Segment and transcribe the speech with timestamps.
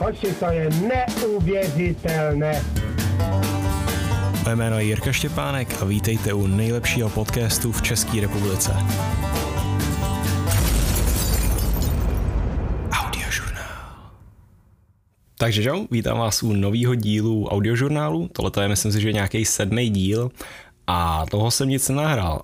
[0.00, 2.62] Hoši, to je neuvěřitelné.
[4.44, 8.72] Moje jméno je Jirka Štěpánek a vítejte u nejlepšího podcastu v České republice.
[15.38, 18.28] Takže jo, vítám vás u nového dílu audiožurnálu.
[18.28, 20.30] Tohle je myslím si, že nějaký sedmý díl
[20.92, 22.40] a toho jsem nic nenahrál.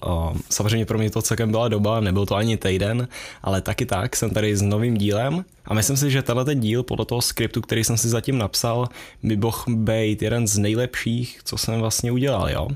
[0.50, 3.08] Samozřejmě pro mě to celkem byla doba, nebyl to ani týden,
[3.42, 6.82] ale taky tak jsem tady s novým dílem a myslím si, že tenhle ten díl
[6.82, 8.88] podle toho skriptu, který jsem si zatím napsal,
[9.22, 12.68] by mohl být jeden z nejlepších, co jsem vlastně udělal, jo.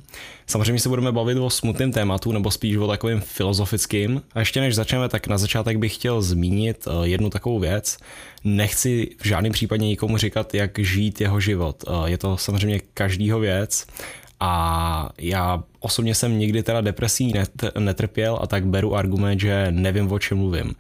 [0.47, 4.23] Samozřejmě se budeme bavit o smutném tématu, nebo spíš o takovým filozofickým.
[4.35, 7.99] A ještě než začneme, tak na začátek bych chtěl zmínit eh, jednu takovou věc.
[8.45, 11.85] Nechci v žádném případě nikomu říkat, jak žít jeho život.
[11.87, 13.87] Eh, je to samozřejmě každýho věc
[14.41, 17.33] a já osobně jsem nikdy teda depresí
[17.79, 20.75] netrpěl a tak beru argument, že nevím, o čem mluvím.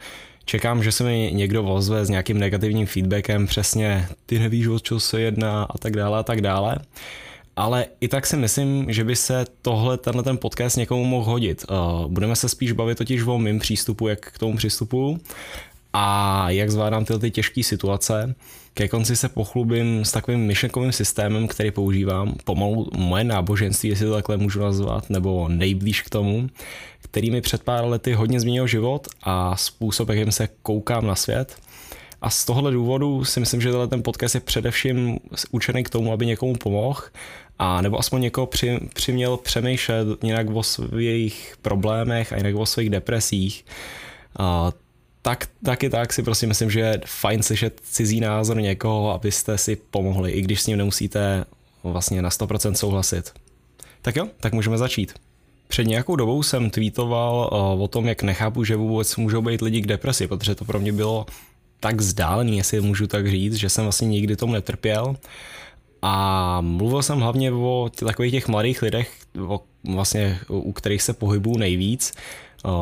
[0.44, 5.00] Čekám, že se mi někdo ozve s nějakým negativním feedbackem, přesně ty nevíš, o co
[5.00, 6.76] se jedná a tak dále a tak dále.
[7.56, 11.64] Ale i tak si myslím, že by se tohle, tenhle ten podcast někomu mohl hodit.
[11.70, 11.74] Eh,
[12.08, 15.20] budeme se spíš bavit totiž o mým přístupu, jak k tomu přistupu
[15.92, 18.34] a jak zvládám tyhle ty těžké situace.
[18.74, 24.14] Ke konci se pochlubím s takovým myšlenkovým systémem, který používám, pomalu moje náboženství, jestli to
[24.14, 26.48] takhle můžu nazvat, nebo nejblíž k tomu,
[27.02, 31.56] který mi před pár lety hodně změnil život a způsob, jakým se koukám na svět.
[32.22, 35.18] A z tohohle důvodu si myslím, že ten podcast je především
[35.50, 37.02] určený k tomu, aby někomu pomohl
[37.58, 42.90] a nebo aspoň někoho při, přiměl přemýšlet nějak o svých problémech a jinak o svých
[42.90, 43.64] depresích.
[44.38, 44.72] A
[45.22, 49.76] tak, taky tak si prostě myslím, že je fajn slyšet cizí názor někoho, abyste si
[49.76, 51.44] pomohli, i když s ním nemusíte
[51.82, 53.32] vlastně na 100% souhlasit.
[54.02, 55.14] Tak jo, tak můžeme začít.
[55.68, 59.80] Před nějakou dobou jsem tweetoval eh, o tom, jak nechápu, že vůbec můžou být lidi
[59.80, 61.26] k depresi, protože to pro mě bylo
[61.80, 65.16] tak vzdálený, jestli můžu tak říct, že jsem vlastně nikdy tomu netrpěl.
[66.02, 69.10] A mluvil jsem hlavně o takových těch mladých lidech,
[69.46, 72.12] o, vlastně u kterých se pohybuju nejvíc,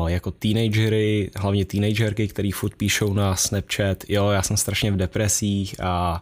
[0.07, 5.75] jako teenagery, hlavně teenagerky, který furt píšou na Snapchat, jo, já jsem strašně v depresích
[5.83, 6.21] a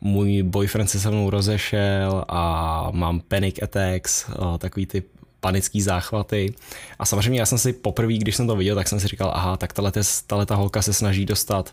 [0.00, 4.26] můj boyfriend se se mnou rozešel a mám panic attacks,
[4.58, 5.02] takový ty
[5.40, 6.54] panický záchvaty.
[6.98, 9.56] A samozřejmě já jsem si poprvé, když jsem to viděl, tak jsem si říkal, aha,
[9.56, 9.72] tak
[10.26, 11.72] tahle ta holka se snaží dostat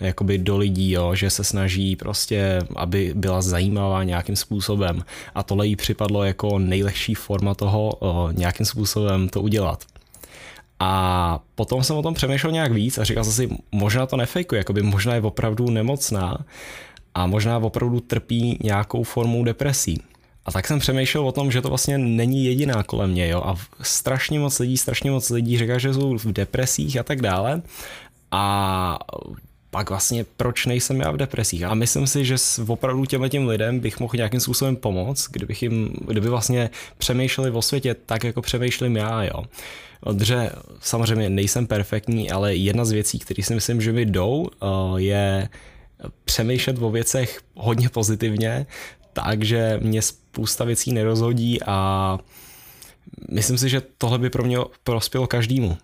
[0.00, 5.04] jakoby do lidí, jo, že se snaží prostě, aby byla zajímavá nějakým způsobem.
[5.34, 9.84] A tohle jí připadlo jako nejlehčí forma toho o, nějakým způsobem to udělat.
[10.80, 14.58] A potom jsem o tom přemýšlel nějak víc a říkal jsem si, možná to nefejkuje,
[14.58, 16.38] jakoby možná je opravdu nemocná
[17.14, 20.02] a možná opravdu trpí nějakou formou depresí.
[20.44, 23.54] A tak jsem přemýšlel o tom, že to vlastně není jediná kolem mě, jo, a
[23.82, 27.62] strašně moc lidí, strašně moc lidí říká, že jsou v depresích a tak dále.
[28.30, 28.98] A
[29.76, 31.64] pak vlastně proč nejsem já v depresích.
[31.64, 35.92] A myslím si, že opravdu těmhle těm lidem bych mohl nějakým způsobem pomoct, kdybych jim,
[36.08, 39.44] kdyby vlastně přemýšleli o světě tak, jako přemýšlím já, jo.
[40.00, 40.50] Protože
[40.80, 44.66] samozřejmě nejsem perfektní, ale jedna z věcí, které si myslím, že mi jdou, eh,
[44.96, 45.48] je
[46.24, 48.66] přemýšlet o věcech hodně pozitivně,
[49.12, 52.18] takže mě spousta věcí nerozhodí a
[53.30, 55.76] myslím si, že tohle by pro mě prospělo každému.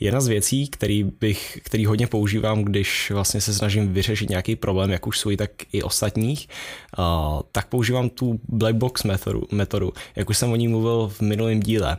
[0.00, 4.90] Jedna z věcí, který, bych, který hodně používám, když vlastně se snažím vyřešit nějaký problém,
[4.90, 6.48] jak už svůj, tak i ostatních,
[7.52, 11.60] tak používám tu black box metodu, metodu, jak už jsem o ní mluvil v minulém
[11.60, 11.96] díle.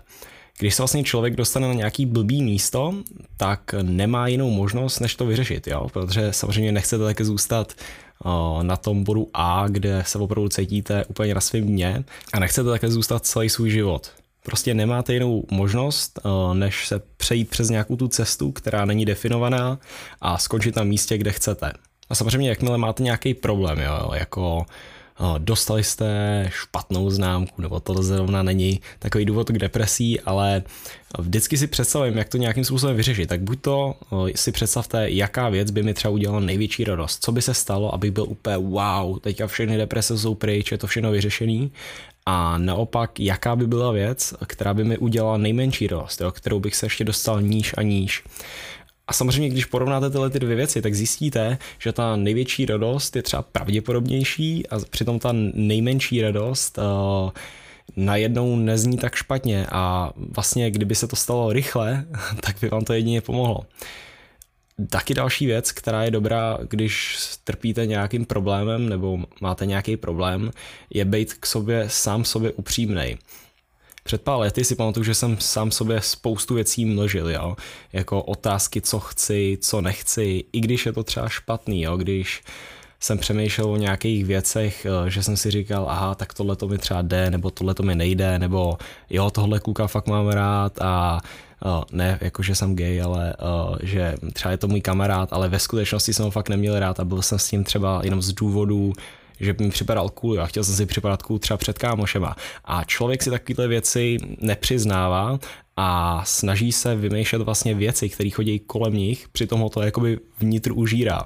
[0.60, 2.94] Když se vlastně člověk dostane na nějaký blbý místo,
[3.38, 5.88] tak nemá jinou možnost, než to vyřešit, jo?
[5.94, 7.74] protože samozřejmě nechcete také zůstat
[8.62, 12.04] na tom bodu A, kde se opravdu cítíte úplně na svém dně
[12.34, 14.12] a nechcete také zůstat celý svůj život.
[14.48, 19.80] Prostě nemáte jinou možnost, eh, než se přejít přes nějakou tu cestu, která není definovaná
[20.22, 21.72] a skončit na místě, kde chcete.
[22.10, 24.66] A samozřejmě, jakmile máte nějaký problém, jo, jako
[25.20, 30.64] eh, dostali jste špatnou známku, nebo to zrovna není takový důvod k depresí, ale
[31.20, 33.30] vždycky si představím, jak to nějakým způsobem vyřešit.
[33.30, 33.96] Tak buď to
[34.30, 37.24] eh, si představte, jaká věc by mi třeba udělala největší radost.
[37.24, 40.88] Co by se stalo, abych byl úplně wow, teďka všechny deprese jsou pryč, je to
[40.88, 41.72] všechno vyřešený.
[42.30, 46.76] A naopak, jaká by byla věc, která by mi udělala nejmenší radost, jo, kterou bych
[46.76, 48.24] se ještě dostal níž a níž.
[49.08, 53.24] A samozřejmě, když porovnáte tyhle ty dvě věci, tak zjistíte, že ta největší radost je
[53.24, 57.30] třeba pravděpodobnější a přitom ta nejmenší radost uh,
[57.96, 62.06] najednou nezní tak špatně a vlastně kdyby se to stalo rychle,
[62.42, 63.60] tak by vám to jedině pomohlo.
[64.90, 70.52] Taky další věc, která je dobrá, když trpíte nějakým problémem nebo máte nějaký problém,
[70.90, 73.18] je být k sobě sám sobě upřímnej.
[74.04, 77.56] Před pár lety si pamatuju, že jsem sám sobě spoustu věcí mlžil, jo?
[77.94, 81.98] jako otázky, co chci, co nechci, i když je to třeba špatný, jo?
[81.98, 82.44] když
[83.00, 86.78] jsem přemýšlel o nějakých věcech, eh, že jsem si říkal, aha, tak tohle to mi
[86.78, 88.78] třeba jde, nebo tohle to mi nejde, nebo
[89.10, 91.22] jo, tohle kluka fakt mám rád a
[91.92, 93.34] ne jako, že jsem gay, ale
[93.70, 97.00] uh, že třeba je to můj kamarád, ale ve skutečnosti jsem ho fakt neměl rád
[97.00, 98.94] a byl jsem s ním třeba jenom z důvodu,
[99.40, 102.36] že mi připadal cool a chtěl jsem si připadat cool třeba před kámošema.
[102.66, 105.40] A člověk si takovéhle věci nepřiznává
[105.78, 110.70] a snaží se vymýšlet vlastně věci, které chodí kolem nich, přitom ho to jakoby vnitř
[110.74, 111.26] užírá.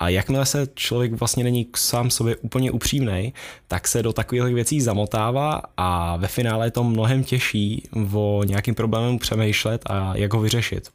[0.00, 3.34] A jakmile se člověk vlastně není sám sobě úplně upřímný,
[3.68, 8.74] tak se do takových věcí zamotává a ve finále je to mnohem těžší o nějakým
[8.74, 10.88] problémem přemýšlet a jak ho vyřešit.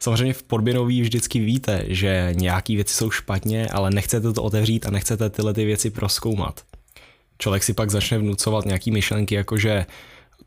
[0.00, 4.90] Samozřejmě v podběnový vždycky víte, že nějaké věci jsou špatně, ale nechcete to otevřít a
[4.90, 6.60] nechcete tyhle ty věci proskoumat.
[7.38, 9.86] Člověk si pak začne vnucovat nějaký myšlenky, jako že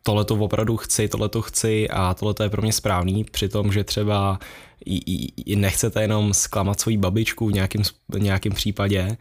[0.03, 3.71] tohle to opravdu chci, tohle to chci a tohle to je pro mě správný, přitom,
[3.71, 4.39] že třeba
[5.55, 7.81] nechcete jenom zklamat svoji babičku v nějakém,
[8.17, 9.17] nějakém případě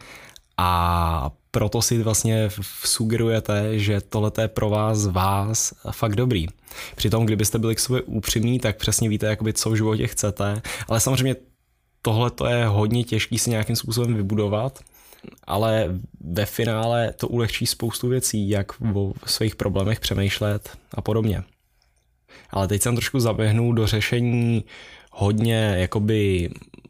[0.57, 2.49] a proto si vlastně
[2.85, 6.47] sugerujete, že tohle je pro vás, vás fakt dobrý.
[6.95, 10.99] Přitom, kdybyste byli k sobě upřímní, tak přesně víte, jakoby, co v životě chcete, ale
[10.99, 11.35] samozřejmě
[12.01, 14.79] tohle to je hodně těžký si nějakým způsobem vybudovat,
[15.43, 21.43] ale ve finále to ulehčí spoustu věcí, jak o svých problémech přemýšlet a podobně.
[22.49, 24.63] Ale teď jsem trošku zaběhnul do řešení
[25.11, 26.49] hodně jakoby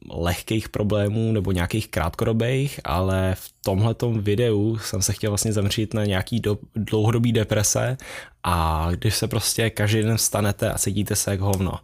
[0.09, 6.05] lehkých problémů nebo nějakých krátkodobých, ale v tomhletom videu jsem se chtěl vlastně zamřít na
[6.05, 7.97] nějaký do, dlouhodobý deprese
[8.43, 11.79] a když se prostě každý den stanete a cítíte se jak hovno,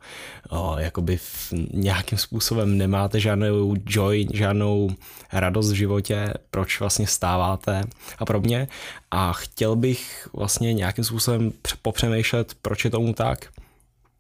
[0.50, 4.89] o, jakoby v nějakým způsobem nemáte žádnou joy, žádnou
[5.33, 7.83] radost v životě, proč vlastně stáváte
[8.18, 8.68] a podobně.
[9.12, 11.51] A chtěl bych vlastně nějakým způsobem
[11.81, 13.50] popřemýšlet, proč je tomu tak,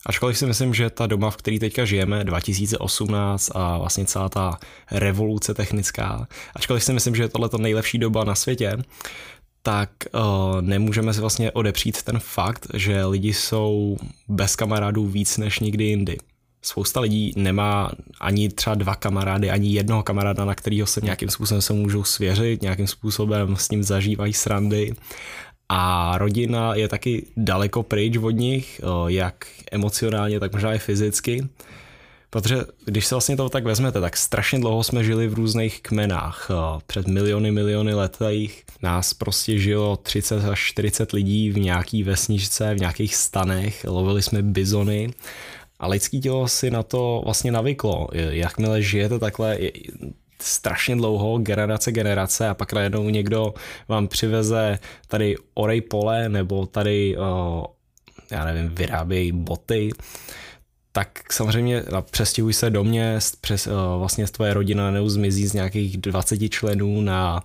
[0.05, 4.59] Ačkoliv si myslím, že ta doba, v které teďka žijeme, 2018 a vlastně celá ta
[4.91, 8.77] revoluce technická, ačkoliv si myslím, že je tohle nejlepší doba na světě,
[9.61, 13.97] tak uh, nemůžeme si vlastně odepřít ten fakt, že lidi jsou
[14.27, 16.17] bez kamarádů víc než nikdy jindy.
[16.61, 21.61] Spousta lidí nemá ani třeba dva kamarády, ani jednoho kamaráda, na kterého se nějakým způsobem
[21.61, 24.93] se můžou svěřit, nějakým způsobem s ním zažívají srandy
[25.69, 31.47] a rodina je taky daleko pryč od nich, jak emocionálně, tak možná i fyzicky.
[32.31, 36.51] Protože když se vlastně to tak vezmete, tak strašně dlouho jsme žili v různých kmenách.
[36.87, 42.79] Před miliony, miliony letech nás prostě žilo 30 až 40 lidí v nějaký vesničce, v
[42.79, 45.13] nějakých stanech, lovili jsme bizony
[45.79, 48.07] a lidský tělo si na to vlastně navyklo.
[48.13, 49.57] Jakmile žijete takhle
[50.41, 53.53] strašně dlouho, generace generace a pak najednou někdo
[53.87, 57.17] vám přiveze tady orej pole nebo tady,
[58.31, 59.89] já nevím, vyrábějí boty,
[60.91, 66.49] tak samozřejmě přestěhuj se do měst, přes, uh, vlastně tvoje rodina neuzmizí z nějakých 20
[66.49, 67.43] členů na,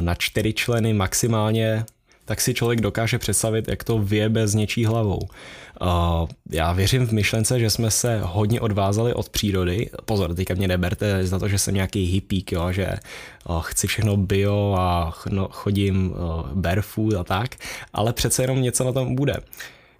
[0.00, 1.84] na 4 členy maximálně,
[2.32, 5.20] tak si člověk dokáže představit, jak to vyjebe s něčí hlavou.
[5.20, 9.90] Uh, já věřím v myšlence, že jsme se hodně odvázali od přírody.
[10.04, 12.88] Pozor, teďka mě neberte za to, že jsem nějaký hippík, jo, že
[13.48, 16.16] uh, chci všechno bio a no, chodím uh,
[16.52, 17.56] barefoot a tak,
[17.92, 19.36] ale přece jenom něco na tom bude.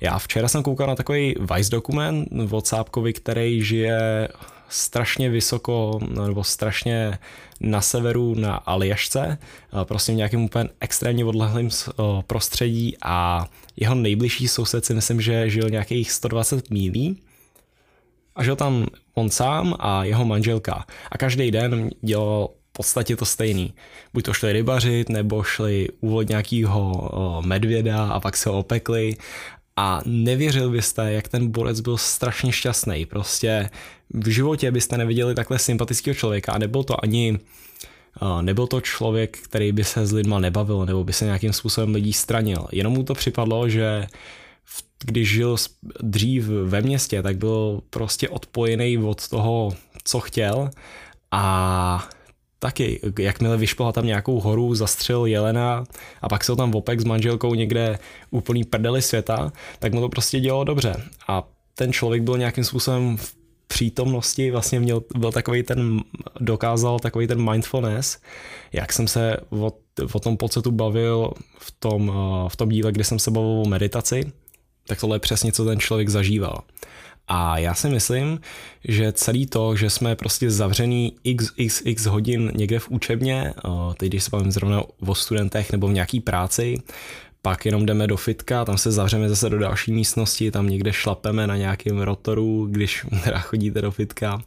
[0.00, 4.28] Já včera jsem koukal na takový Vice dokument od Sápkovi, který žije
[4.72, 7.19] strašně vysoko nebo strašně
[7.60, 9.38] na severu na Aljašce,
[9.84, 11.68] prostě v nějakém úplně extrémně odlehlém
[12.26, 17.23] prostředí a jeho nejbližší soused si myslím, že žil nějakých 120 mílí
[18.37, 23.25] a žil tam on sám a jeho manželka a každý den dělal v podstatě to
[23.25, 23.75] stejný.
[24.14, 29.16] Buď to šli rybařit, nebo šli úvod nějakého medvěda a pak se ho opekli
[29.76, 33.07] a nevěřil byste, jak ten borec byl strašně šťastný.
[33.07, 33.71] Prostě
[34.11, 37.38] v životě byste neviděli takhle sympatického člověka a nebyl to ani
[38.41, 42.12] nebyl to člověk, který by se s lidma nebavil nebo by se nějakým způsobem lidí
[42.12, 42.67] stranil.
[42.73, 44.07] Jenom mu to připadlo, že
[45.05, 45.57] když žil
[46.02, 49.75] dřív ve městě, tak byl prostě odpojený od toho,
[50.05, 50.71] co chtěl
[51.31, 52.09] a
[52.62, 55.85] taky, jakmile vyšplhal tam nějakou horu, zastřel jelena
[56.23, 57.99] a pak se tam opek s manželkou někde
[58.31, 60.95] úplný prdeli světa, tak mu to prostě dělalo dobře.
[61.28, 61.42] A
[61.75, 63.35] ten člověk byl nějakým způsobem v
[63.66, 66.00] přítomnosti, vlastně měl, byl takový ten,
[66.40, 68.19] dokázal takový ten mindfulness,
[68.73, 69.73] jak jsem se o,
[70.12, 72.12] o tom pocitu bavil v tom,
[72.49, 74.33] v tom díle, kdy jsem se bavil o meditaci,
[74.87, 76.62] tak tohle je přesně, co ten člověk zažíval.
[77.29, 78.41] A já si myslím,
[78.85, 83.55] že celý to, že jsme prostě zavřený x, x, x hodin někde v učebně,
[83.97, 86.79] teď když se bavím zrovna o studentech nebo v nějaký práci,
[87.43, 91.47] pak jenom jdeme do fitka, tam se zavřeme zase do další místnosti, tam někde šlapeme
[91.47, 94.43] na nějakém rotoru, když teda chodíte do fitka.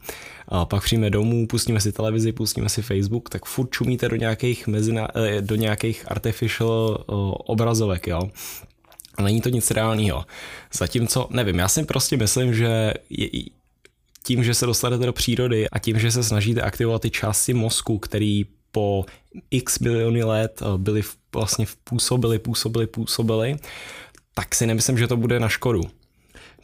[0.48, 4.66] A pak přijme domů, pustíme si televizi, pustíme si Facebook, tak furt čumíte do nějakých,
[4.66, 7.04] mezina, eh, do nějakých artificial
[7.46, 8.30] obrazovek, jo.
[9.22, 10.26] Není to nic reálného.
[10.72, 13.28] Zatímco, nevím, já si prostě myslím, že je,
[14.22, 17.98] tím, že se dostanete do přírody a tím, že se snažíte aktivovat ty části mozku,
[17.98, 19.04] který po
[19.50, 21.02] x miliony let eh, byly
[21.34, 23.56] vlastně působily, působily, působily,
[24.34, 25.80] tak si nemyslím, že to bude na škodu.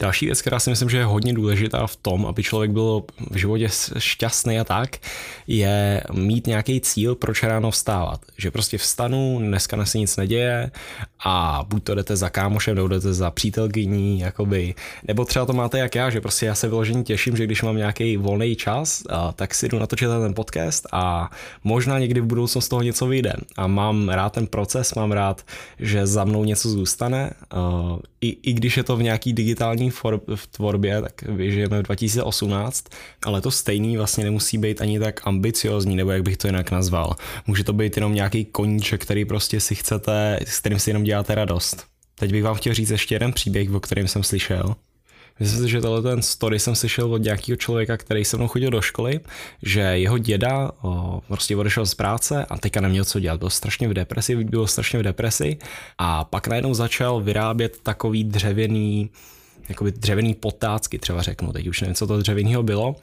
[0.01, 3.37] Další věc, která si myslím, že je hodně důležitá v tom, aby člověk byl v
[3.37, 3.69] životě
[3.99, 4.97] šťastný a tak,
[5.47, 8.21] je mít nějaký cíl, proč ráno vstávat.
[8.39, 10.71] Že prostě vstanu, dneska se nic neděje
[11.25, 14.75] a buď to jdete za kámošem, nebo jdete za přítelkyní, jakoby,
[15.09, 17.77] nebo třeba to máte jak já, že prostě já se vyloženě těším, že když mám
[17.77, 19.03] nějaký volný čas,
[19.35, 21.31] tak si jdu natočit ten podcast a
[21.65, 23.33] možná někdy v budoucnu z toho něco vyjde.
[23.57, 25.43] A mám rád ten proces, mám rád,
[25.79, 27.31] že za mnou něco zůstane,
[28.23, 32.85] i, i když je to v nějaký digitální for, v tvorbě, tak žijeme v 2018,
[33.25, 37.17] ale to stejný vlastně nemusí být ani tak ambiciozní, nebo jak bych to jinak nazval.
[37.47, 41.35] Může to být jenom nějaký koníček, který prostě si chcete, s kterým si jenom děláte
[41.35, 41.87] radost.
[42.15, 44.75] Teď bych vám chtěl říct ještě jeden příběh, o kterém jsem slyšel.
[45.43, 48.71] Myslím si, že tohle ten story jsem slyšel od nějakého člověka, který se mnou chodil
[48.71, 49.21] do školy,
[49.63, 53.39] že jeho děda o, prostě odešel z práce a teďka neměl co dělat.
[53.39, 55.57] Byl strašně v depresi, byl strašně v depresi
[55.99, 59.11] a pak najednou začal vyrábět takový dřevěný
[59.69, 62.97] jakoby dřevěný potácky, třeba řeknu, teď už nevím, co to dřevěného bylo,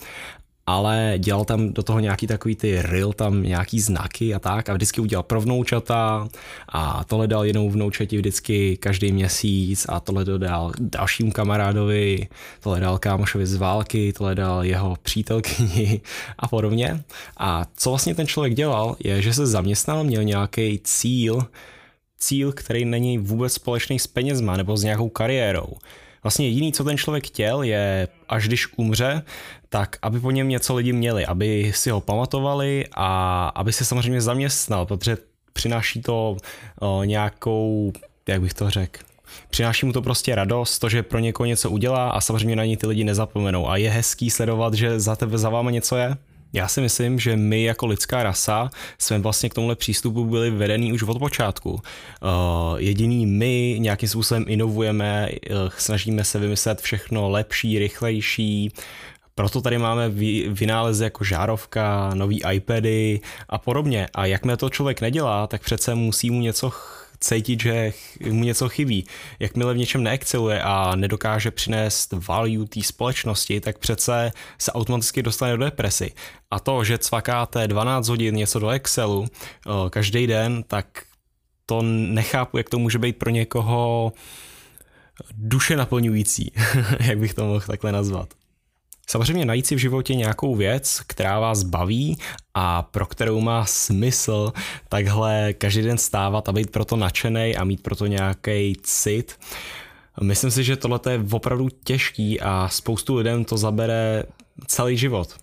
[0.70, 4.74] ale dělal tam do toho nějaký takový ty ril, tam nějaký znaky a tak a
[4.74, 6.30] vždycky udělal pro vnoučata
[6.70, 12.28] a tohle dal jednou vnoučeti vždycky každý měsíc a tohle dodal dalšímu kamarádovi,
[12.60, 16.02] tohle dal kámošovi z války, tohle dal jeho přítelkyni
[16.40, 17.04] a podobně.
[17.38, 21.46] A co vlastně ten člověk dělal, je, že se zaměstnal, měl nějaký cíl,
[22.20, 25.74] cíl, který není vůbec společný s penězma nebo s nějakou kariérou.
[26.24, 29.22] Vlastně jediný, co ten člověk chtěl, je, až když umře,
[29.70, 34.22] tak aby po něm něco lidi měli, aby si ho pamatovali a aby se samozřejmě
[34.22, 35.18] zaměstnal, protože
[35.54, 36.38] přináší to
[36.80, 37.94] o, nějakou,
[38.28, 39.00] jak bych to řekl,
[39.50, 42.78] přináší mu to prostě radost, to, že pro někoho něco udělá a samozřejmě na ní
[42.78, 43.70] ty lidi nezapomenou.
[43.70, 46.18] A je hezký sledovat, že za tebe za váma něco je.
[46.54, 50.94] Já si myslím, že my jako lidská rasa jsme vlastně k tomuhle přístupu byli vedený
[50.94, 51.72] už od počátku.
[51.72, 51.80] Uh,
[52.78, 58.72] jediný my nějakým způsobem inovujeme, uh, snažíme se vymyslet všechno lepší, rychlejší,
[59.36, 60.10] proto tady máme
[60.48, 64.08] vynálezy jako žárovka, nový iPady a podobně.
[64.14, 66.72] A jakmile to člověk nedělá, tak přece musí mu něco
[67.20, 67.94] cítit, že
[68.30, 69.06] mu něco chybí.
[69.40, 75.58] Jakmile v něčem neexceluje a nedokáže přinést value té společnosti, tak přece se automaticky dostane
[75.58, 76.12] do depresy.
[76.52, 79.28] A to, že cvakáte 12 hodin něco do Excelu
[79.90, 80.86] každý den, tak
[81.66, 84.14] to nechápu, jak to může být pro někoho
[85.34, 86.52] duše naplňující,
[87.00, 88.39] jak bych to mohl takhle nazvat.
[89.12, 92.18] Samozřejmě najít si v životě nějakou věc, která vás baví
[92.54, 94.54] a pro kterou má smysl
[94.90, 99.40] takhle každý den stávat a být proto nadšený a mít proto nějaký cit.
[100.22, 104.24] Myslím si, že tohle je opravdu těžký a spoustu lidem to zabere
[104.68, 105.36] celý život.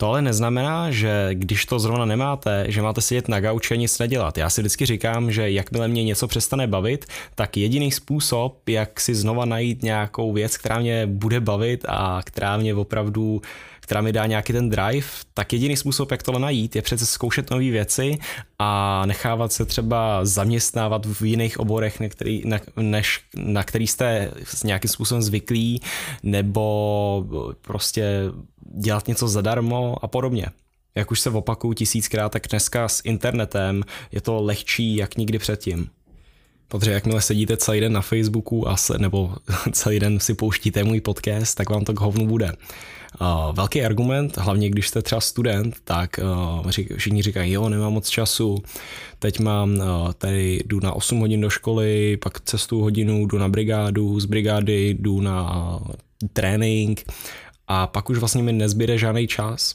[0.00, 3.98] To ale neznamená, že když to zrovna nemáte, že máte sedět na gauči a nic
[3.98, 4.38] nedělat.
[4.38, 9.14] Já si vždycky říkám, že jakmile mě něco přestane bavit, tak jediný způsob, jak si
[9.14, 13.42] znova najít nějakou věc, která mě bude bavit a která mě opravdu
[13.88, 17.50] která mi dá nějaký ten drive, tak jediný způsob, jak tohle najít, je přece zkoušet
[17.50, 18.18] nové věci
[18.58, 24.30] a nechávat se třeba zaměstnávat v jiných oborech, na který, na, než na který jste
[24.64, 25.82] nějakým způsobem zvyklí,
[26.22, 27.24] nebo
[27.60, 28.04] prostě
[28.74, 30.46] dělat něco zadarmo a podobně.
[30.94, 35.90] Jak už se opakuju tisíckrát, tak dneska s internetem je to lehčí jak nikdy předtím.
[36.68, 39.34] Protože jakmile sedíte celý den na Facebooku a se, nebo
[39.72, 42.52] celý den si pouštíte můj podcast, tak vám to k hovnu bude.
[43.20, 46.20] Uh, velký argument, hlavně když jste třeba student, tak
[46.62, 48.62] uh, všichni říkají, jo, nemám moc času,
[49.18, 53.48] teď mám, uh, tady jdu na 8 hodin do školy, pak cestu hodinu, jdu na
[53.48, 55.86] brigádu, z brigády jdu na uh,
[56.32, 57.04] trénink
[57.68, 59.74] a pak už vlastně mi nezbyde žádný čas.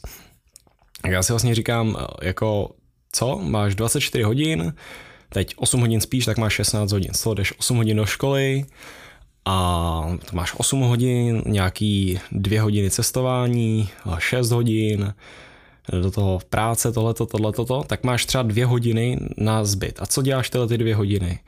[1.07, 2.69] Já si vlastně říkám, jako
[3.11, 4.73] co, máš 24 hodin,
[5.29, 7.11] teď 8 hodin spíš, tak máš 16 hodin.
[7.13, 8.65] Co, jdeš 8 hodin do školy,
[9.45, 15.13] a to máš 8 hodin, nějaký 2 hodiny cestování, 6 hodin,
[16.01, 19.99] do toho práce, tohleto, tohleto, to, tak máš třeba 2 hodiny na zbyt.
[20.01, 21.39] A co děláš tyhle ty 2 hodiny?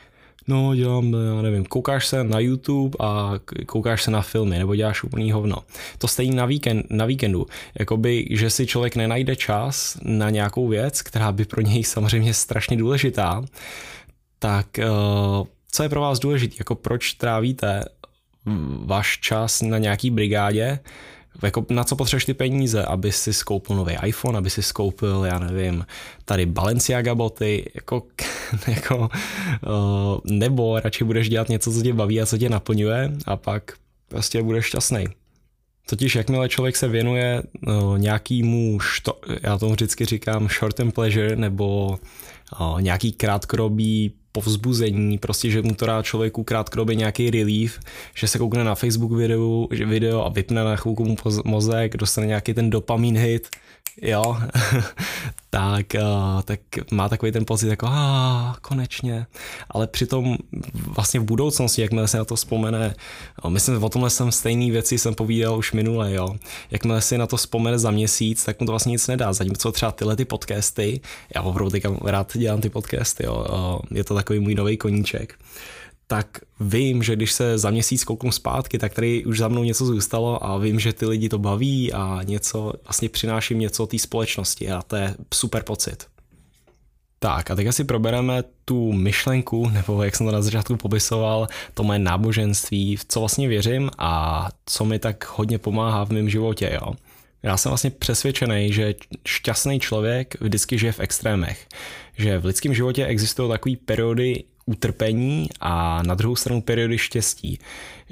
[0.48, 3.34] No, dělám, já nevím, koukáš se na YouTube a
[3.66, 5.56] koukáš se na filmy, nebo děláš úplný hovno.
[5.98, 7.46] To stejný na, víkend, na víkendu.
[7.80, 12.78] Jakoby, že si člověk nenajde čas na nějakou věc, která by pro něj samozřejmě strašně
[12.78, 13.46] důležitá,
[14.40, 17.84] tak uh, co je pro vás důležité, jako proč trávíte
[18.86, 20.80] váš čas na nějaký brigádě,
[21.44, 25.40] jako na co potřebuješ ty peníze, aby si skoupil nový iPhone, aby si skoupil, já
[25.40, 25.86] nevím,
[26.26, 28.04] tady Balenciaga boty, jako,
[28.68, 33.36] jako uh, nebo radši budeš dělat něco, co tě baví a co tě naplňuje a
[33.36, 33.72] pak
[34.08, 35.06] prostě budeš šťastný.
[35.90, 41.36] Totiž jakmile člověk se věnuje uh, nějakýmu, što, já tomu vždycky říkám short term pleasure,
[41.36, 41.98] nebo
[42.60, 47.80] uh, nějaký krátkodobý povzbuzení, prostě, že mu to dá člověku krátkodobě nějaký relief,
[48.16, 51.16] že se koukne na Facebook video, video a vypne na chvilku mu
[51.46, 53.48] mozek, dostane nějaký ten dopamin hit,
[54.02, 54.38] jo,
[55.50, 56.60] tak, uh, tak
[56.92, 59.28] má takový ten pocit jako ah, konečně,
[59.70, 60.38] ale přitom
[60.74, 62.96] vlastně v budoucnosti, jakmile se na to vzpomene,
[63.44, 66.36] uh, myslím, o tomhle jsem stejný věci jsem povídal už minule, jo,
[66.72, 69.92] jakmile si na to vzpomene za měsíc, tak mu to vlastně nic nedá, zatímco třeba
[69.92, 71.02] tyhle ty podcasty,
[71.36, 75.38] já opravdu teďka rád dělám ty podcasty, jo, uh, je to takový můj nový koníček,
[76.08, 79.86] tak vím, že když se za měsíc kouknu zpátky, tak tady už za mnou něco
[79.86, 84.72] zůstalo a vím, že ty lidi to baví a něco, vlastně přináším něco té společnosti
[84.72, 86.08] a to je super pocit.
[87.20, 91.84] Tak a teď si probereme tu myšlenku, nebo jak jsem to na začátku popisoval, to
[91.84, 96.80] moje náboženství, v co vlastně věřím a co mi tak hodně pomáhá v mém životě,
[96.82, 96.94] jo.
[97.46, 98.96] Já jsem vlastně přesvědčený, že
[99.28, 101.68] šťastný člověk vždycky žije v extrémech.
[102.18, 107.60] Že v lidském životě existují takové periody utrpení a na druhou stranu periody štěstí.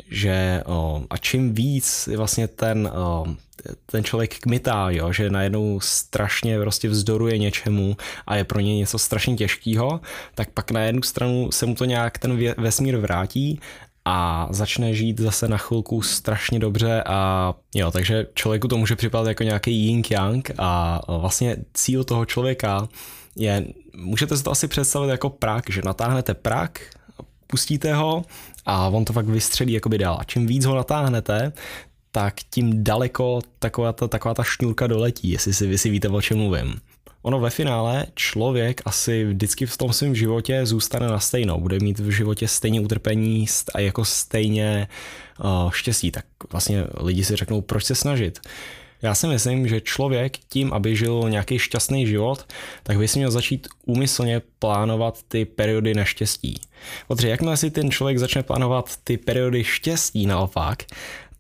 [0.09, 3.25] Že o, a čím víc vlastně ten, o,
[3.85, 7.97] ten člověk kmitá, jo, že najednou strašně prostě vzdoruje něčemu
[8.27, 10.01] a je pro ně něco strašně těžkého,
[10.35, 13.59] tak pak na jednu stranu se mu to nějak ten vesmír vrátí
[14.05, 19.27] a začne žít zase na chvilku strašně dobře a jo, takže člověku to může připadat
[19.27, 22.87] jako nějaký yin yang a vlastně cíl toho člověka
[23.35, 23.65] je,
[23.97, 26.79] můžete si to asi představit jako prak, že natáhnete prak,
[27.47, 28.25] pustíte ho
[28.65, 30.17] a on to fakt vystřelí jakoby dál.
[30.19, 31.51] A čím víc ho natáhnete,
[32.11, 36.21] tak tím daleko taková ta, taková ta šňůrka doletí, jestli si vy si víte, o
[36.21, 36.75] čem mluvím.
[37.23, 41.99] Ono ve finále člověk asi vždycky v tom svém životě zůstane na stejnou, bude mít
[41.99, 44.87] v životě stejně utrpení a jako stejně
[45.43, 48.39] uh, štěstí, tak vlastně lidi si řeknou, proč se snažit.
[49.01, 53.31] Já si myslím, že člověk tím, aby žil nějaký šťastný život, tak by si měl
[53.31, 56.61] začít úmyslně plánovat ty periody neštěstí.
[57.07, 60.83] Protože jakmile si ten člověk začne plánovat ty periody štěstí naopak,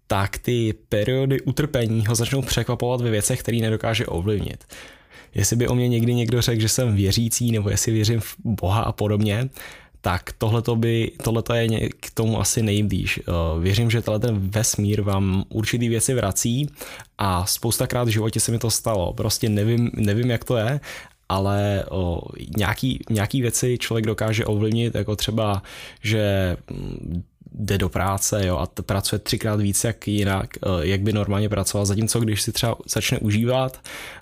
[0.07, 4.63] tak ty periody utrpení ho začnou překvapovat ve věcech, které nedokáže ovlivnit.
[5.35, 8.81] Jestli by o mě někdy někdo řekl, že jsem věřící, nebo jestli věřím v Boha
[8.81, 9.49] a podobně,
[10.01, 13.19] tak tohleto, by, tohleto je k tomu asi nejblíž.
[13.19, 16.69] Eh, věřím, že tenhle ten vesmír vám určitý věci vrací
[17.17, 19.13] a spoustakrát v životě se mi to stalo.
[19.13, 20.79] Prostě nevím, nevím jak to je,
[21.29, 22.21] ale o,
[22.57, 25.63] nějaký, nějaký věci člověk dokáže ovlivnit, jako třeba,
[26.01, 27.23] že mm,
[27.53, 31.85] jde do práce jo, a pracuje třikrát víc jak jinak, eh, jak by normálně pracoval,
[31.85, 33.79] zatímco když si třeba začne užívat,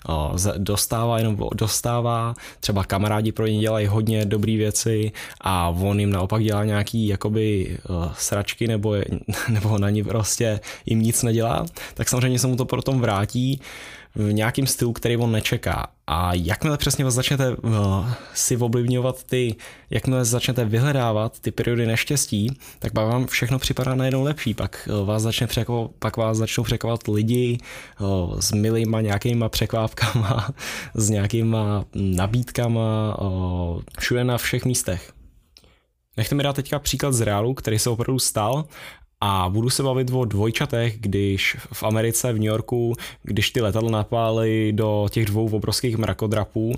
[0.08, 6.10] eh, dostává jenom dostává, třeba kamarádi pro ně dělají hodně dobré věci a on jim
[6.10, 8.96] naopak dělá nějaký jakoby eh, sračky nebo,
[9.48, 13.60] nebo na ní prostě jim nic nedělá, tak samozřejmě se mu to potom vrátí
[14.14, 15.86] v nějakým stylu, který on nečeká.
[16.06, 17.72] A jakmile přesně začnete uh,
[18.34, 19.56] si ovlivňovat ty,
[19.90, 24.54] jakmile začnete vyhledávat ty periody neštěstí, tak pak vám všechno připadá najednou lepší.
[24.54, 27.58] Pak, uh, vás, začne překvap, pak vás začnou překvapovat lidi
[28.00, 30.50] uh, s milýma nějakýma překvápkama,
[30.94, 33.16] s nějakýma nabídkama,
[33.98, 35.12] všude na všech místech.
[36.16, 38.64] Nechte mi dát teďka příklad z reálu, který se opravdu stal
[39.24, 43.90] a budu se bavit o dvojčatech, když v Americe, v New Yorku, když ty letadla
[43.90, 46.74] napály do těch dvou obrovských mrakodrapů.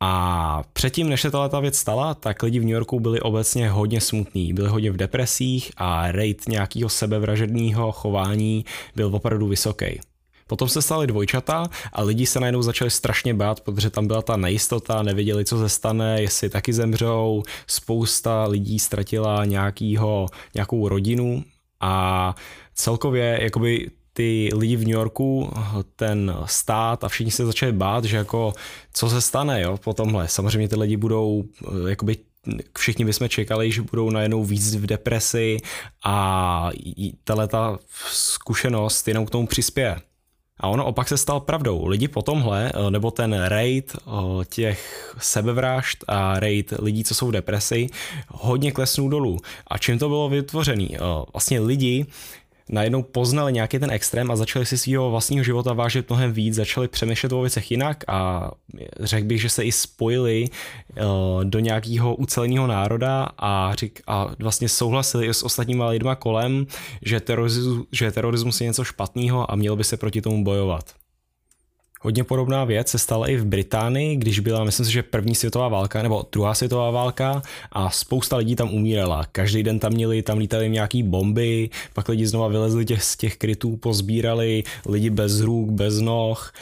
[0.00, 4.00] A předtím, než se ta věc stala, tak lidi v New Yorku byli obecně hodně
[4.00, 8.64] smutní, byli hodně v depresích a rate nějakého sebevražedného chování
[8.96, 10.00] byl opravdu vysoký.
[10.46, 14.36] Potom se staly dvojčata a lidi se najednou začali strašně bát, protože tam byla ta
[14.36, 21.44] nejistota, nevěděli, co se stane, jestli taky zemřou, spousta lidí ztratila nějakýho, nějakou rodinu
[21.80, 22.34] a
[22.74, 25.52] celkově jakoby ty lidi v New Yorku,
[25.96, 28.52] ten stát a všichni se začali bát, že jako
[28.92, 30.28] co se stane jo, po tomhle.
[30.28, 32.16] Samozřejmě ty lidi budou eh, jakoby
[32.78, 35.56] všichni bychom čekali, že budou najednou víc v depresi
[36.04, 36.70] a
[37.24, 37.78] tahle ta
[38.12, 39.96] zkušenost jenom k tomu přispěje.
[40.60, 41.86] A ono opak se stal pravdou.
[41.86, 44.10] Lidi po tomhle, eh, nebo ten raid eh,
[44.44, 47.86] těch sebevražd a raid lidí, co jsou v depresi,
[48.28, 49.38] hodně klesnul dolů.
[49.66, 50.96] A čím to bylo vytvořený?
[51.32, 52.06] Vlastně lidi
[52.68, 56.88] najednou poznali nějaký ten extrém a začali si svého vlastního života vážit mnohem víc, začali
[56.88, 58.50] přemýšlet o věcech jinak a
[59.00, 64.68] řekl bych, že se i spojili uh, do nějakého uceleného národa a, řík, a vlastně
[64.68, 66.66] souhlasili s ostatníma lidma kolem,
[67.02, 70.97] že terorismus, že terorismus je něco špatného a mělo by se proti tomu bojovat.
[72.00, 75.68] Hodně podobná věc se stala i v Británii, když byla, myslím si, že první světová
[75.68, 79.24] válka nebo druhá světová válka a spousta lidí tam umírala.
[79.32, 83.36] Každý den tam měli, tam lítali nějaký bomby, pak lidi znova vylezli těch, z těch
[83.36, 86.52] krytů, pozbírali lidi bez ruk, bez noh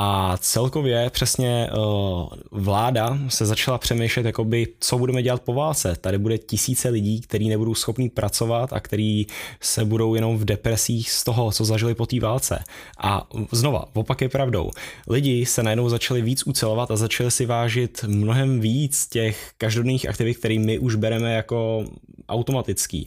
[0.00, 5.96] a celkově přesně uh, vláda se začala přemýšlet, jakoby, co budeme dělat po válce.
[6.00, 9.26] Tady bude tisíce lidí, kteří nebudou schopní pracovat a kteří
[9.60, 12.64] se budou jenom v depresích z toho, co zažili po té válce.
[12.98, 14.70] A znova, opak je pravdou.
[15.08, 20.34] Lidi se najednou začali víc ucelovat a začali si vážit mnohem víc těch každodenních aktivit,
[20.34, 21.84] které my už bereme jako
[22.28, 23.06] automatický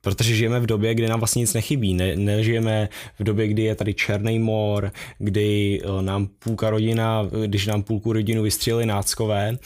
[0.00, 1.94] protože žijeme v době, kdy nám vlastně nic nechybí.
[1.94, 7.66] Ne, nežijeme v době, kdy je tady černý mor, kdy eh, nám půlka rodina, když
[7.66, 9.58] nám půlku rodinu vystřelili náckové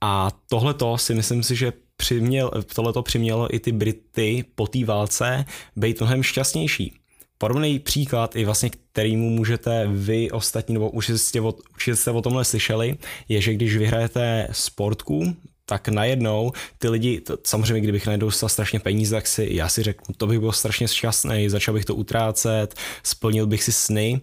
[0.00, 5.44] a tohleto si myslím si, že přiměl, tohleto přimělo i ty Brity po té válce
[5.76, 6.92] být mnohem šťastnější.
[7.38, 12.22] Podobný příklad, i vlastně kterýmu můžete vy ostatní, nebo už jste, o, už jste o
[12.22, 12.96] tomhle slyšeli,
[13.28, 18.80] je, že když vyhrajete sportku, tak najednou ty lidi, to, samozřejmě kdybych najednou dostal strašně
[18.80, 22.74] peníze, tak si, já si řeknu, to bych byl strašně šťastný, začal bych to utrácet,
[23.02, 24.20] splnil bych si sny,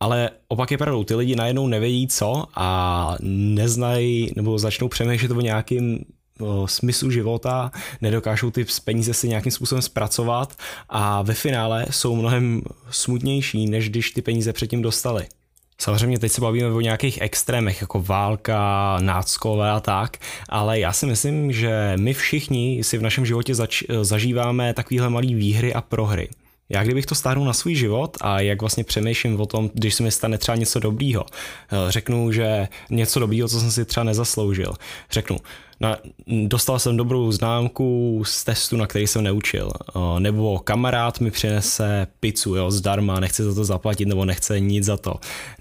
[0.00, 5.40] ale opak je pravdou, ty lidi najednou nevědí co a neznají nebo začnou přemýšlet o
[5.40, 6.04] nějakým
[6.40, 10.56] o, smyslu života, nedokážou ty peníze si nějakým způsobem zpracovat
[10.88, 15.26] a ve finále jsou mnohem smutnější, než když ty peníze předtím dostali.
[15.80, 20.16] Samozřejmě teď se bavíme o nějakých extrémech, jako válka, náckové a tak,
[20.48, 25.26] ale já si myslím, že my všichni si v našem životě zač- zažíváme takovéhle malé
[25.26, 26.28] výhry a prohry.
[26.68, 30.02] Já kdybych to stáhnul na svůj život a jak vlastně přemýšlím o tom, když se
[30.02, 34.74] mi stane třeba něco dobrýho, eh, řeknu, že něco dobrýho, co jsem si třeba nezasloužil.
[35.10, 35.36] Řeknu,
[35.80, 35.96] na,
[36.46, 39.70] dostal jsem dobrou známku z testu, na který jsem neučil.
[40.18, 44.96] Nebo kamarád mi přinese pizzu, jo, zdarma, nechce za to zaplatit, nebo nechce nic za
[44.96, 45.14] to.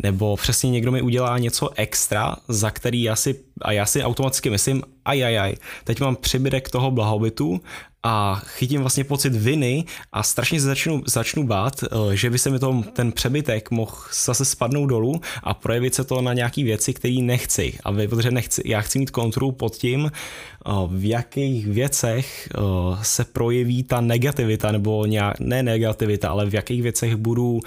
[0.04, 4.50] Nebo přesně někdo mi udělá něco extra, za který já si, a já si automaticky
[4.50, 7.62] myslím, ajajaj, teď mám přibytek toho blahobytu
[8.04, 12.60] a chytím vlastně pocit viny a strašně začnu, začnu bát, eh, že by se mi
[12.60, 13.96] to, ten přebytek mohl
[14.26, 17.74] zase spadnout dolů a projevit se to na nějaký věci, které nechci.
[17.84, 22.60] A protože nechci, já chci mít kontrolu pod tím, eh, v jakých věcech eh,
[23.02, 27.60] se projeví ta negativita, nebo nějak, ne negativita, ale v jakých věcech budu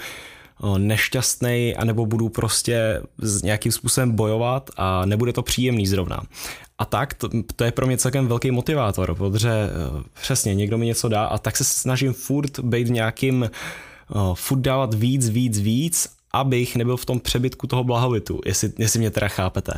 [0.77, 6.19] nešťastný, anebo budu prostě s nějakým způsobem bojovat a nebude to příjemný zrovna.
[6.77, 10.85] A tak, to, to je pro mě celkem velký motivátor, protože uh, přesně někdo mi
[10.85, 13.49] něco dá a tak se snažím furt být nějakým,
[14.15, 18.99] uh, furt dávat víc, víc, víc, abych nebyl v tom přebytku toho blahovitu, jestli, jestli
[18.99, 19.73] mě teda chápete.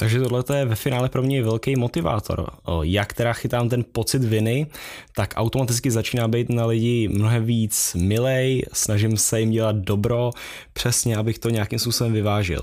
[0.00, 2.50] Takže tohle je ve finále pro mě velký motivátor.
[2.82, 4.66] Jak teda chytám ten pocit viny,
[5.14, 10.30] tak automaticky začíná být na lidi mnohem víc milej, snažím se jim dělat dobro,
[10.72, 12.60] přesně abych to nějakým způsobem vyvážil.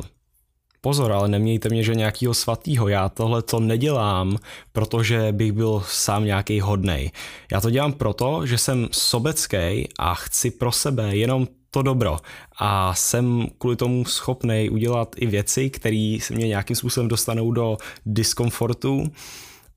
[0.81, 2.87] Pozor, ale nemějte mě, že nějakýho svatýho.
[2.87, 4.37] Já tohle to nedělám,
[4.71, 7.11] protože bych byl sám nějaký hodnej.
[7.51, 12.17] Já to dělám proto, že jsem sobecký a chci pro sebe jenom to dobro
[12.59, 17.77] a jsem kvůli tomu schopný udělat i věci, které se mě nějakým způsobem dostanou do
[18.05, 19.11] diskomfortu.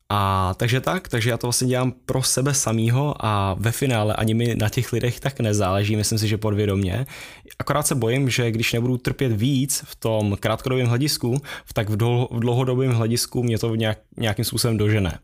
[0.08, 4.34] A takže tak, takže já to vlastně dělám pro sebe samýho a ve finále ani
[4.34, 7.06] mi na těch lidech tak nezáleží, myslím si, že podvědomě.
[7.58, 11.36] Akorát se bojím, že když nebudu trpět víc v tom krátkodobém hledisku,
[11.72, 11.96] tak v,
[12.38, 15.18] dlouhodobém hledisku mě to nějak, nějakým způsobem dožene.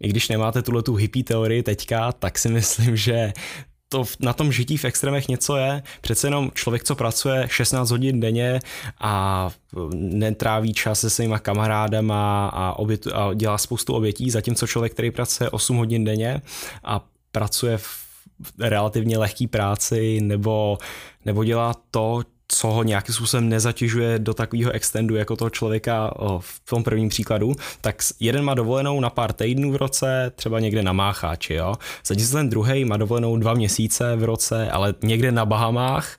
[0.00, 3.32] I když nemáte tuhle tu hippie teorii teďka, tak si myslím, že
[3.92, 5.82] to na tom žití v extrémech něco je.
[6.00, 8.60] Přece jenom člověk, co pracuje 16 hodin denně
[9.00, 9.50] a
[9.94, 15.50] netráví čas se svýma kamarádama a, obětu, a dělá spoustu obětí, zatímco člověk, který pracuje
[15.50, 16.42] 8 hodin denně
[16.84, 17.88] a pracuje v
[18.58, 20.78] relativně lehký práci nebo,
[21.24, 22.22] nebo dělá to,
[22.54, 27.54] co ho nějakým způsobem nezatěžuje do takového extendu jako toho člověka v tom prvním příkladu,
[27.80, 31.74] tak jeden má dovolenou na pár týdnů v roce, třeba někde na Mácháči, jo.
[32.06, 36.16] Zatímco ten druhý má dovolenou dva měsíce v roce, ale někde na Bahamách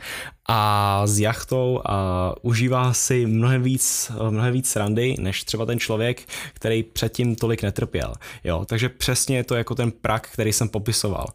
[0.48, 6.22] a s jachtou a užívá si mnohem víc, mnohem víc srandy, než třeba ten člověk,
[6.54, 8.14] který předtím tolik netrpěl.
[8.44, 11.26] Jo, takže přesně je to jako ten prak, který jsem popisoval.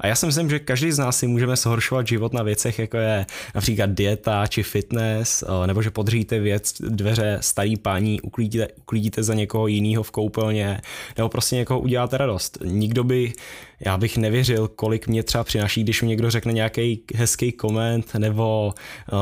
[0.00, 2.96] A já si myslím, že každý z nás si můžeme zhoršovat život na věcech, jako
[2.96, 9.34] je například dieta či fitness, nebo že podříte věc, dveře starý paní, uklidíte, uklidíte za
[9.34, 10.80] někoho jiného v koupelně,
[11.16, 12.58] nebo prostě někoho uděláte radost.
[12.64, 13.32] Nikdo by,
[13.80, 18.74] já bych nevěřil, kolik mě třeba přináší, když mi někdo řekne nějaký hezký koment nebo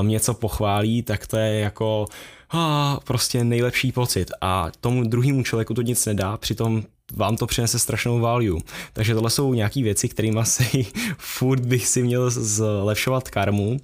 [0.03, 2.07] mě něco pochválí, tak to je jako
[2.51, 6.83] a prostě nejlepší pocit a tomu druhému člověku to nic nedá, přitom
[7.14, 8.61] vám to přinese strašnou value.
[8.92, 10.87] Takže tohle jsou nějaké věci, kterými si
[11.19, 13.77] furt bych si měl zlepšovat karmu.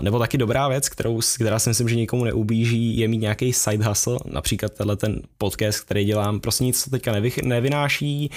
[0.00, 3.84] Nebo taky dobrá věc, kterou, která si myslím, že nikomu neublíží, je mít nějaký side
[3.84, 8.30] hustle, například tenhle ten podcast, který dělám, prostě nic to teďka nevy, nevynáší,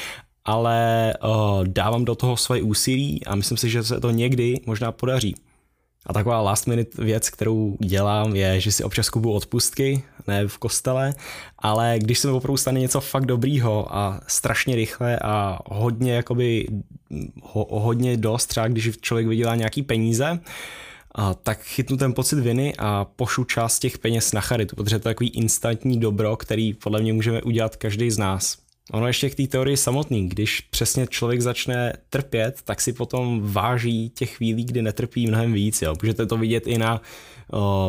[0.45, 4.91] ale uh, dávám do toho svoje úsilí a myslím si, že se to někdy možná
[4.91, 5.35] podaří.
[6.05, 10.57] A taková last minute věc, kterou dělám, je, že si občas kupu odpustky, ne v
[10.57, 11.13] kostele,
[11.59, 16.67] ale když se mi opravdu stane něco fakt dobrýho a strašně rychle a hodně jakoby,
[17.41, 20.39] ho, hodně dost, třeba když člověk vydělá nějaký peníze,
[21.15, 25.09] a tak chytnu ten pocit viny a pošlu část těch peněz na charitu, protože to
[25.09, 28.57] je takový instantní dobro, který podle mě můžeme udělat každý z nás.
[28.91, 34.09] Ono ještě k té teorii samotný, když přesně člověk začne trpět, tak si potom váží
[34.09, 35.81] těch chvílí, kdy netrpí mnohem víc.
[35.81, 35.93] Jo.
[36.01, 37.01] Můžete to vidět i na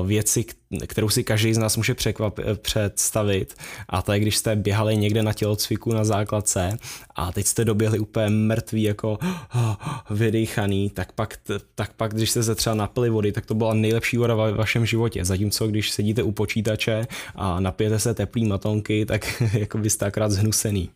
[0.07, 0.45] věci,
[0.87, 3.55] kterou si každý z nás může překvap, představit.
[3.89, 6.79] A to je, když jste běhali někde na tělocviku na základce
[7.15, 9.19] a teď jste doběhli úplně mrtví, jako
[10.11, 11.39] vydýchaný, tak pak,
[11.75, 14.87] tak pak, když jste se třeba napili vody, tak to byla nejlepší voda ve vašem
[14.87, 15.25] životě.
[15.25, 20.91] Zatímco, když sedíte u počítače a napijete se teplý matonky, tak jako byste akorát zhnusený.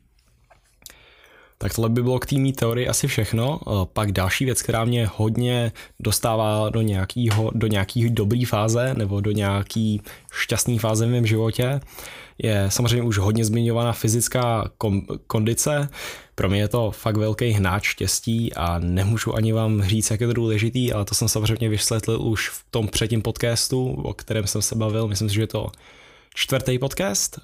[1.58, 3.60] Tak tohle by bylo k té teorii asi všechno.
[3.60, 9.20] Eh, pak další věc, která mě hodně dostává do nějakého, do nějaký dobrý fáze nebo
[9.20, 11.80] do nějaký šťastný fáze v mém životě,
[12.38, 15.88] je samozřejmě už hodně zmiňovaná fyzická kom- kondice.
[16.34, 20.26] Pro mě je to fakt velký hnáč štěstí a nemůžu ani vám říct, jak je
[20.26, 24.62] to důležitý, ale to jsem samozřejmě vysvětlil už v tom předtím podcastu, o kterém jsem
[24.62, 25.08] se bavil.
[25.08, 25.66] Myslím si, že je to
[26.34, 27.40] čtvrtý podcast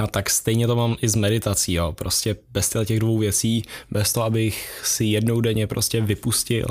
[0.00, 1.92] a tak stejně to mám i s meditací, jo.
[1.92, 6.66] Prostě bez těch dvou věcí, bez toho, abych si jednou denně prostě vypustil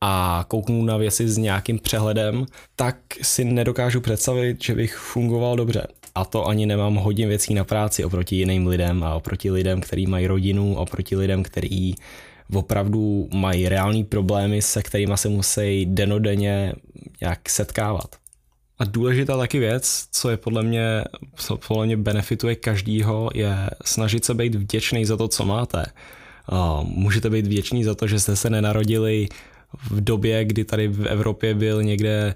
[0.00, 5.86] a kouknul na věci s nějakým přehledem, tak si nedokážu představit, že bych fungoval dobře.
[6.14, 10.06] A to ani nemám hodně věcí na práci oproti jiným lidem a oproti lidem, kteří
[10.06, 11.94] mají rodinu, oproti lidem, kteří
[12.54, 16.72] opravdu mají reální problémy, se kterými se musí denodenně
[17.20, 18.16] nějak setkávat.
[18.78, 24.24] A důležitá taky věc, co je podle mě, co podle mě benefituje každýho, je snažit
[24.24, 25.84] se být vděčný za to, co máte.
[26.82, 29.28] Můžete být vděční za to, že jste se nenarodili
[29.90, 32.34] v době, kdy tady v Evropě byl někde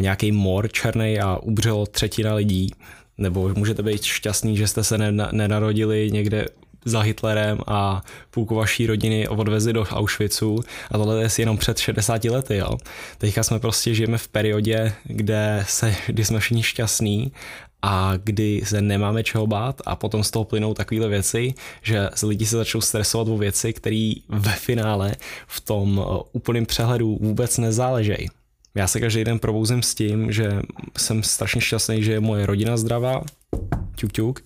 [0.00, 2.70] nějaký mor černý a ubřelo třetina lidí.
[3.18, 4.98] Nebo můžete být šťastný, že jste se
[5.32, 6.46] nenarodili někde
[6.84, 12.24] za Hitlerem a půlku vaší rodiny odvezli do Auschwitzu a tohle je jenom před 60
[12.24, 12.56] lety.
[12.56, 12.76] Jo.
[13.18, 17.32] Teďka jsme prostě žijeme v periodě, kde, se, kdy jsme všichni šťastní
[17.82, 22.46] a kdy se nemáme čeho bát a potom z toho plynou takovéhle věci, že lidi
[22.46, 25.14] se začnou stresovat o věci, které ve finále
[25.46, 28.28] v tom uh, úplném přehledu vůbec nezáležejí.
[28.74, 30.60] Já se každý den probouzím s tím, že
[30.98, 33.22] jsem strašně šťastný, že je moje rodina zdravá,
[33.96, 34.40] ťuk ťuk,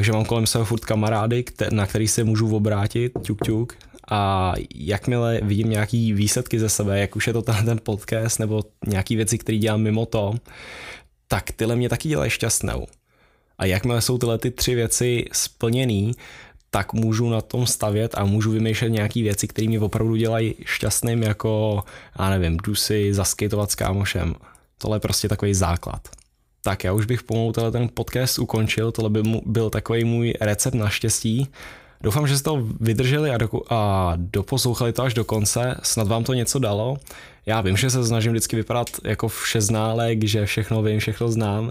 [0.00, 3.72] že mám kolem sebe furt kamarády, na který se můžu obrátit, ťuk ťuk,
[4.10, 9.16] a jakmile vidím nějaký výsledky ze sebe, jak už je to ten, podcast nebo nějaký
[9.16, 10.34] věci, které dělám mimo to,
[11.28, 12.86] tak tyhle mě taky dělají šťastnou.
[13.58, 16.12] A jakmile jsou tyhle ty tři věci splněný,
[16.70, 21.22] tak můžu na tom stavět a můžu vymýšlet nějaké věci, které mě opravdu dělají šťastným,
[21.22, 21.82] jako,
[22.18, 24.34] já nevím, jdu si zaskejtovat s kámošem.
[24.78, 26.08] Tohle je prostě takový základ.
[26.64, 30.74] Tak já už bych pomalu ten podcast ukončil, tohle by mu, byl takový můj recept
[30.74, 31.48] na štěstí.
[32.00, 36.24] Doufám, že jste to vydrželi a, do, a doposlouchali to až do konce, snad vám
[36.24, 36.96] to něco dalo.
[37.46, 41.70] Já vím, že se snažím vždycky vypadat jako všeználek, že všechno vím, všechno znám,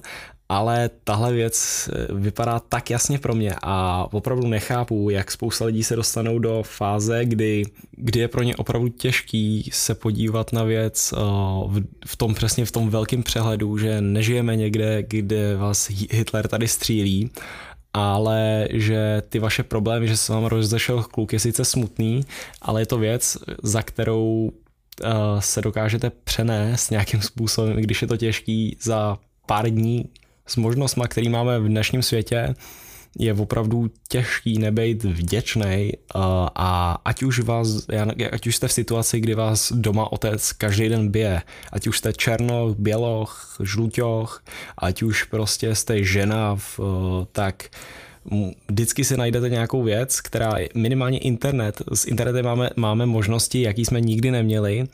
[0.52, 5.84] ale tahle věc eh, vypadá tak jasně pro mě a opravdu nechápu, jak spousta lidí
[5.84, 11.14] se dostanou do fáze, kdy, kdy je pro ně opravdu těžký se podívat na věc
[11.14, 11.20] eh,
[11.68, 16.68] v, v tom přesně v tom velkém přehledu, že nežijeme někde, kde vás Hitler tady
[16.68, 17.32] střílí,
[17.94, 22.26] ale že ty vaše problémy, že se vám rozešel kluk, je sice smutný,
[22.62, 24.52] ale je to věc, za kterou
[25.04, 25.10] eh,
[25.40, 30.06] se dokážete přenést nějakým způsobem, i když je to těžký za pár dní,
[30.48, 32.56] s možnostmi, který máme v dnešním světě,
[33.20, 35.92] je opravdu těžký nebejt vděčný
[36.56, 37.68] a ať už vás,
[38.32, 42.14] ať už jste v situaci, kdy vás doma otec každý den bije, ať už jste
[42.14, 44.44] černoch, běloch, žluťoch,
[44.78, 46.58] ať už prostě jste žena,
[47.32, 47.70] tak
[48.70, 54.02] vždycky si najdete nějakou věc, která minimálně internet, s internetem máme, máme možnosti, jaký jsme
[54.02, 54.88] nikdy neměli.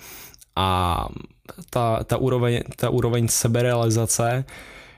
[0.56, 1.08] A
[1.70, 4.46] ta, ta, úroveň, ta úroveň seberealizace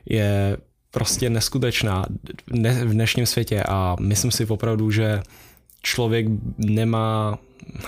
[0.05, 0.57] je
[0.91, 2.05] prostě neskutečná
[2.83, 5.21] v dnešním světě a myslím si opravdu, že
[5.83, 7.39] člověk nemá,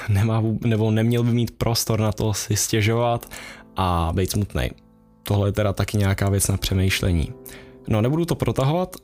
[0.09, 3.31] nemá nebo neměl by mít prostor na to si stěžovat
[3.75, 4.69] a být smutný.
[5.23, 7.33] Tohle je teda taky nějaká věc na přemýšlení.
[7.87, 8.95] No nebudu to protahovat,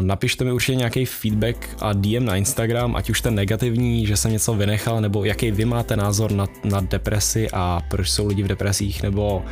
[0.00, 4.32] napište mi určitě nějaký feedback a DM na Instagram, ať už ten negativní, že jsem
[4.32, 8.48] něco vynechal, nebo jaký vy máte názor na, na depresi a proč jsou lidi v
[8.48, 9.44] depresích, nebo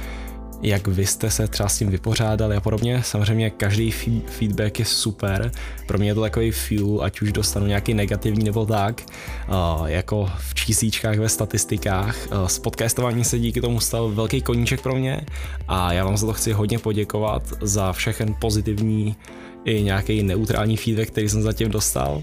[0.64, 3.02] jak vy jste se třeba s tím vypořádali a podobně.
[3.02, 3.90] Samozřejmě každý
[4.26, 5.50] feedback je super.
[5.86, 9.02] Pro mě je to takový fuel, ať už dostanu nějaký negativní nebo tak,
[9.84, 12.16] jako v čísíčkách ve statistikách.
[12.46, 15.20] S podcastování se díky tomu stal velký koníček pro mě
[15.68, 19.16] a já vám za to chci hodně poděkovat za všechen pozitivní
[19.64, 22.22] i nějaký neutrální feedback, který jsem zatím dostal.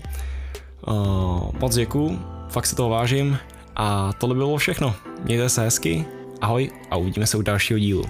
[1.60, 3.38] Moc děkuju, fakt si toho vážím
[3.76, 4.96] a tohle bylo všechno.
[5.24, 6.06] Mějte se hezky,
[6.42, 8.04] ahoj a uvidíme se u dalšího dílu.